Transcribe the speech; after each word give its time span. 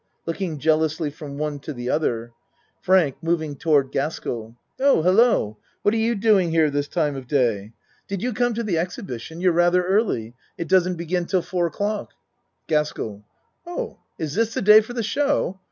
(Looking 0.25 0.57
jealously 0.57 1.11
from 1.11 1.37
one 1.37 1.59
to 1.59 1.73
the 1.73 1.91
other.) 1.91 2.31
FRANK 2.81 3.21
(Moving 3.21 3.55
toward 3.55 3.91
Gaskell.) 3.91 4.55
Oh, 4.79 5.03
hel 5.03 5.13
lo, 5.13 5.57
what 5.83 5.93
are 5.93 5.97
you 5.99 6.15
doing 6.15 6.49
here 6.49 6.71
this 6.71 6.87
time 6.87 7.15
of 7.15 7.27
day? 7.27 7.37
Did 7.37 7.43
70 7.53 7.53
A 7.53 7.69
MAN'S 7.69 8.09
WORLD 8.09 8.21
you 8.23 8.33
come 8.33 8.53
to 8.55 8.63
the 8.63 8.77
exhibition? 8.79 9.41
You're 9.41 9.51
rather 9.53 9.83
early. 9.85 10.33
It 10.57 10.67
doesn't 10.67 10.95
begin 10.95 11.27
till 11.27 11.43
four 11.43 11.67
o'clock. 11.67 12.13
GASKELL 12.65 13.23
Oh, 13.67 13.99
is 14.17 14.33
this 14.33 14.55
the 14.55 14.63
day 14.63 14.81
for 14.81 14.93
the 14.93 15.03
show? 15.03 15.59